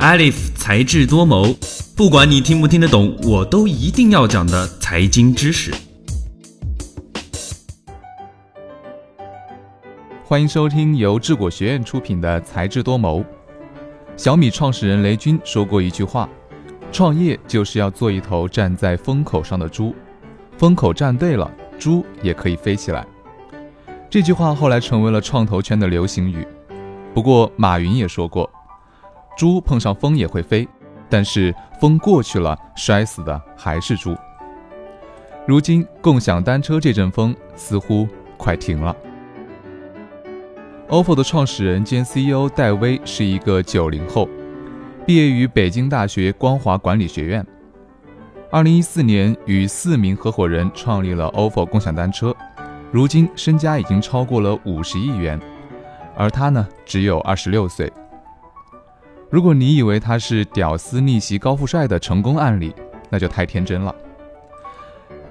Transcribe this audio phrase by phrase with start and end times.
[0.00, 1.54] Alif 才智多谋，
[1.94, 5.70] 不管你听不听得懂，我都一定要讲的财经知识。
[10.24, 13.20] 欢迎收听由智果学院出品的《才智多谋》。
[14.16, 16.26] 小米创始人雷军说过一句话
[16.90, 19.94] ：“创业就是要做一头站在风口上的猪，
[20.56, 23.06] 风口站对了，猪也可以飞起来。”
[24.08, 26.48] 这句话后来成为了创投圈的流行语。
[27.12, 28.50] 不过，马云也说过
[29.40, 30.68] ：“猪碰上风也会飞，
[31.08, 34.14] 但是风过去了，摔死的还是猪。”
[35.48, 38.94] 如今，共享单车这阵风似乎快停了。
[40.90, 44.28] OFO 的创始人兼 CEO 戴威是一个九零后，
[45.06, 47.42] 毕业于北京大学光华管理学院。
[48.50, 52.36] 二零一四年，与四名合伙人创立了 OFO 共享单车，
[52.92, 55.40] 如今身家已经超过了五十亿元。
[56.14, 57.90] 而他呢，只有二十六岁。
[59.30, 62.74] 如果你以为他是屌丝逆袭高富帅的成功案例，
[63.08, 63.94] 那就太天真了。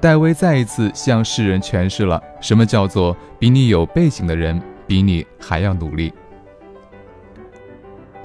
[0.01, 4.59] 戴威再一次向世人诠释了什么叫做比你有背景的人。
[4.89, 6.11] 比你还要努力。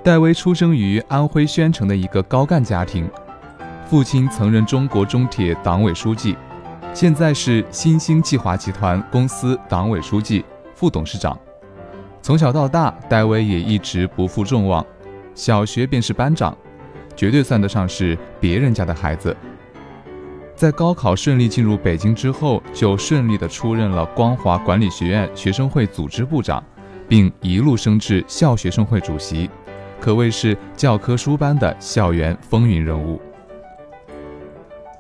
[0.03, 3.07] 戴威出生于安徽宣城的一个高干家庭，
[3.85, 6.35] 父亲曾任中国中铁党委书记，
[6.95, 10.43] 现在是新兴计划集团公司党委书记、
[10.75, 11.39] 副董事长。
[12.23, 14.83] 从小到大，戴威也一直不负众望，
[15.35, 16.57] 小学便是班长，
[17.17, 19.37] 绝对算得上是别人家的孩子。
[20.55, 26.63] 在高考顺利进入北京之后，就顺利的出任了光华管理学院学生会组织部长，
[27.09, 29.51] 并一路升至校学生会主席，
[30.01, 33.21] 可谓是教科书般的校园风云人物。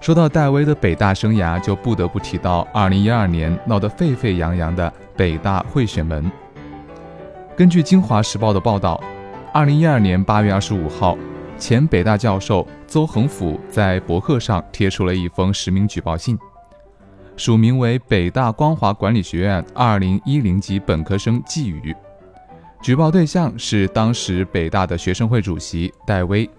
[0.00, 6.30] 说到戴威的北大生涯，就不得不提到2012年闹得沸沸扬扬的北大贿选门。
[7.56, 9.02] 根据《京华时报》的报道
[9.54, 11.16] ，2012年8月25号。
[11.56, 16.36] 前北大教授邹恒甫在博客上贴出了一封实名举报信，
[17.36, 21.94] 署名为北大光华管理学院二零一零级本科生季宇，
[22.82, 26.50] 举报对象是当时北大的学生会主席戴威。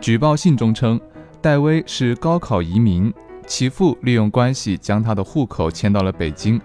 [0.00, 0.98] 举报信中称，
[1.42, 3.12] 戴威是高考移民，
[3.46, 6.58] 其父利用关系将他的户口迁到了北京，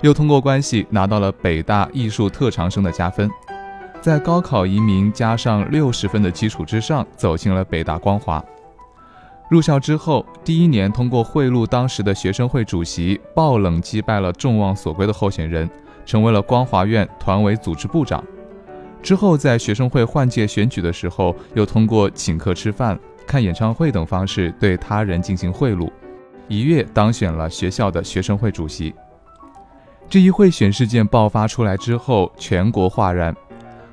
[0.00, 3.30] 又通过关系拿到了北大艺术特长生的加分。
[4.02, 8.44] 在高考移民加上六十分的基础之上，走进了北大光华。
[9.48, 15.70] 入校之后，第一年通过贿赂当时的学生会主席，爆冷击败了众望所归的候选人，
[16.04, 18.24] 成为了光华院团委组织部长。
[19.00, 25.88] 之后，在学生会换届选举的时候，又通过请客吃饭、看演唱会等方式对他人进行贿赂，
[26.48, 28.92] 一跃当选了学校的学生会主席。
[30.08, 33.32] 这一贿选事件爆发出来之后，全国哗然。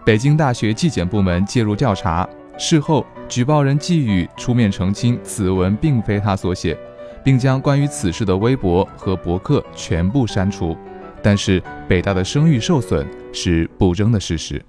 [0.06, 2.28] 北京大学纪检部门介入调查，
[2.58, 6.76] 事后举报人季宇出面澄清此文并非他所写，
[7.24, 10.76] 并将关于此事的微博和博客全部删除。
[11.22, 14.64] 但是北大的声誉受损是不争的事实。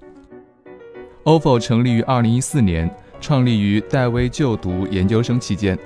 [1.23, 5.77] OFO 成立于2014年，创立于戴威就读研究生期间。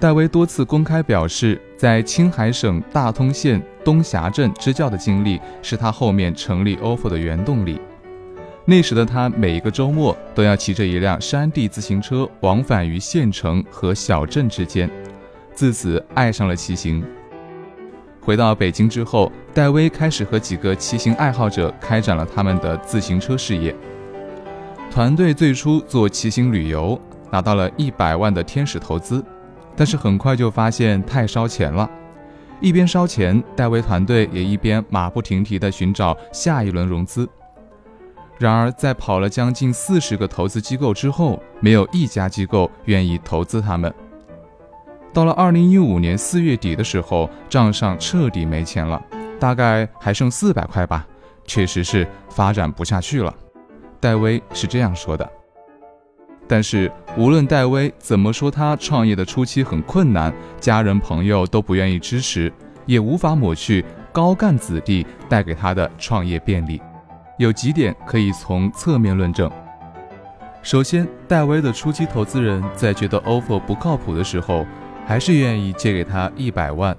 [0.00, 7.78] 戴威多次公开表示，在青海省大通县东峡镇支教的经历是他后面成立 OFO 的原动力。
[8.66, 14.90] 那时的他，每一个周末都要骑着一辆山地自行车往返于县城和小镇之间，
[15.52, 17.04] 自此爱上了骑行。
[18.22, 23.74] 回到北京之后，戴威开始和几个骑行爱好者开展了他们的自行车事业。
[24.90, 26.98] 团队最初做骑行旅游，
[27.30, 29.22] 拿到了一百万的天使投资，
[29.76, 31.90] 但是很快就发现太烧钱了。
[32.62, 37.28] 一边烧钱，戴威团队也一边马不停蹄地寻找下一轮融资。
[38.44, 43.90] 然而，在跑了将近四十个投资机构之后，没有一家机构愿意投资他们。
[45.14, 49.02] 到了二零一五年四月底的时候，账上彻底没钱了，
[49.40, 51.06] 大概还剩四百块吧，
[51.46, 53.34] 确实是发展不下去了。
[53.98, 55.26] 戴威是这样说的。
[56.46, 60.30] 但是，无论戴威怎么说，他创业的初期很困难，
[60.60, 62.52] 家人朋友都不愿意支持，
[62.84, 63.82] 也无法抹去
[64.12, 66.78] 高干子弟带给他的创业便利。
[67.36, 69.50] 有几点可以从侧面论证。
[70.62, 74.64] 首先，戴威的初期投资人在觉得 OFO 不靠谱的时候，
[75.04, 76.96] 还是愿意借给他一百万，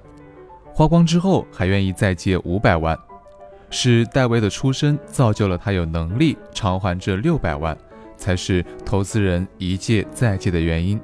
[0.73, 2.97] 花光之后还愿意再借五百万，
[3.71, 7.75] 是戴威的出身造就了他有能力偿还这六百万，
[8.17, 11.01] 才是投资人一借再借的原因。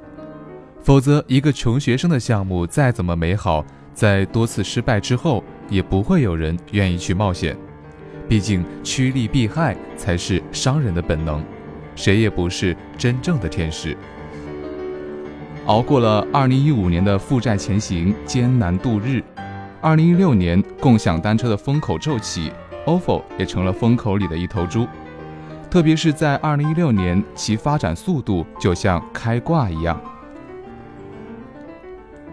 [0.82, 3.64] 否则，一个穷学生的项目再怎么美好，
[3.94, 7.56] 在多次失败之后，也不会有人愿意去冒险。
[8.28, 11.42] 毕竟趋利避害才是商人的本能，
[11.94, 13.96] 谁也不是真正的天使。
[15.66, 19.22] 熬过了2015年的负债前行艰难度日
[19.82, 22.50] ，2016年共享单车的风口骤起
[22.86, 24.86] ，ofo 也成了风口里的一头猪。
[25.70, 30.00] 特别是在2016年，其发展速度就像开挂一样。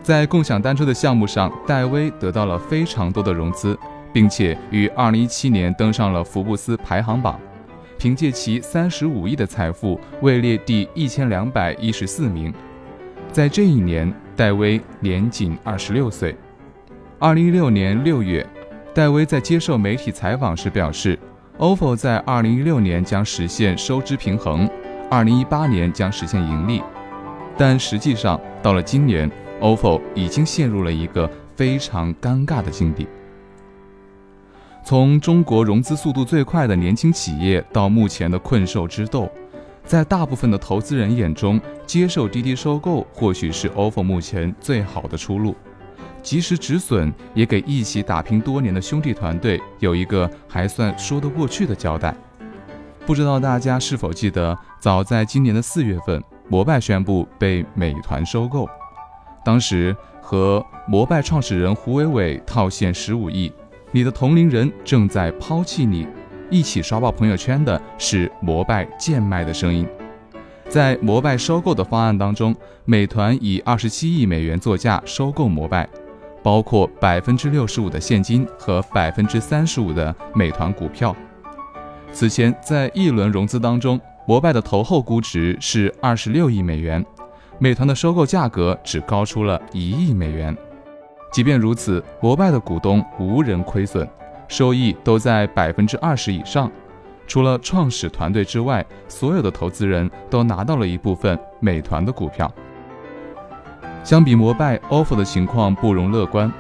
[0.01, 3.77] 在共享单车的项目上，戴威得到了非常多的融资，
[4.13, 7.39] 并且于2017年登上了福布斯排行榜，
[7.97, 12.53] 凭借其35亿的财富位列第一千两百一十四名。
[13.31, 16.35] 在这一年，戴威年仅二十六岁。
[17.19, 18.45] 二零一六年六月，
[18.94, 21.19] 戴威在接受媒体采访时表示
[21.57, 24.67] ，ofo 在二零一六年将实现收支平衡，
[25.11, 26.81] 二零一八年将实现盈利。
[27.57, 29.29] 但实际上，到了今年
[29.59, 33.06] ，ofo 已经陷入了一个非常尴尬的境地。
[34.89, 39.30] 从中国融资速度最快的年轻企业到目前的困兽之斗。
[39.86, 45.56] 在大部分的投资人眼中，接受滴滴收购或许是 ofo 目前最好的出路，
[46.24, 52.15] 及时止损也给一起打拼多年的兄弟团队有一个还算说得过去的交代。
[53.06, 58.68] 不知道大家是否记得，早在今年的四月份，摩拜宣布被美团收购，
[59.45, 63.53] 当时和摩拜创始人胡伟伟套现十五亿，
[63.91, 66.07] 你的同龄人正在抛弃你。
[66.51, 69.88] 一起刷爆朋友圈的是摩拜贱卖的声音。
[70.68, 72.56] 在摩拜收购的方案当中，
[72.86, 75.88] 美团以二十七亿美元作价收购摩拜，
[76.41, 81.15] 包括百分之六十五的现金和百分之三十五的美团股票。
[82.12, 87.06] 此前在一轮融资当中，摩拜的投后估值是二十六亿美元，
[87.59, 90.56] 美团的收购价格只高出了一亿美元。
[91.31, 94.07] 即便如此，摩拜的股东无人亏损。
[94.47, 96.71] 收益都在百分之二十以上，
[97.27, 102.51] 除了创始团队之外，所有的投资人都拿到了一部分美团的股票。
[104.03, 106.51] 相比摩拜，ofo 的情况不容乐观。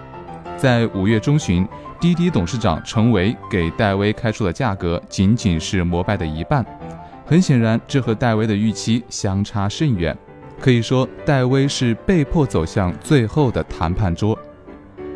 [0.55, 1.67] 在五月中旬，
[1.99, 6.63] 滴滴董事长陈维给戴威开出的价格仅仅是摩拜的一半，
[7.25, 10.15] 很显然，这和戴威的预期相差甚远。
[10.59, 14.37] 可以说，戴威是被迫走向最后的谈判桌。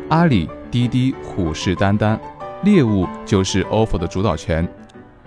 [0.08, 2.18] 阿里、滴滴虎视眈眈。
[2.62, 4.66] 猎物就是 ofo 的主导权，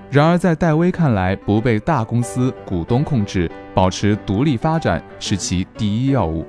[0.09, 6.43] 然而在戴威看来，不被大公司股东控制，保持独立发展是其第一要务，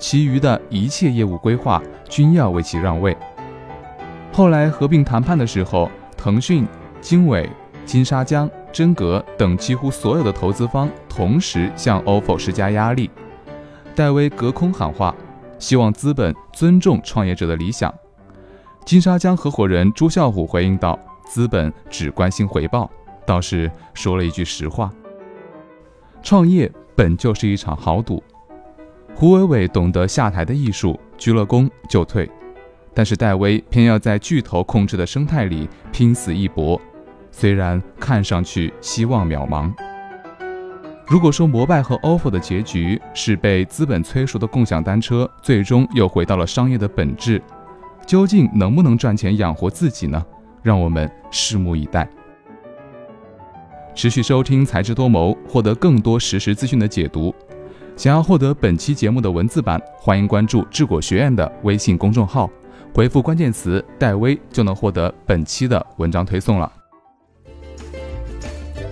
[0.00, 3.16] 其余的一切业务规划均要为其让位。
[4.32, 6.66] 后来合并谈判的时候，腾讯、
[7.00, 7.48] 经纬、
[7.84, 13.08] 金沙江、真格等几乎所有的投资方同时向 ofo 施加压力，
[13.94, 15.14] 戴威隔空喊话，
[15.58, 17.92] 希望资本尊重创业者的理想。
[18.84, 22.90] 金沙江合伙人朱啸虎回应道：“资本只关心回报，
[23.26, 24.90] 倒是说了一句实话。
[26.22, 28.22] 创业本就是一场豪赌。
[29.14, 32.30] 胡伟伟懂得下台的艺术，鞠了躬就退。
[32.92, 36.80] 但是戴威偏要在巨头控制的生态里拼死一搏，
[37.30, 39.72] 虽然看上去希望渺茫。
[41.06, 47.40] 如果说摩拜和 ofo 的结局是被资本催熟的共享单车，最终又回到了商业的本质。”
[48.06, 50.22] 究竟能不能赚钱养活自己呢？
[50.62, 52.06] 让我们拭目以待。
[53.94, 57.34] 持续收听才智多谋，获得更多实时资讯的解读。
[57.96, 62.50] 想要获得本期节目的文字版，欢迎关注智果学院的微信公众号，
[62.94, 66.70] 回复关键词“戴威”就能获得本期的文章推送了。